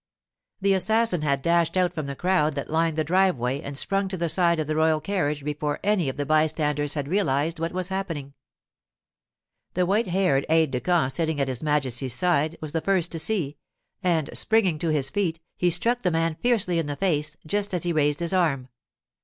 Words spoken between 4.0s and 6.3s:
to the side of the royal carriage before any of the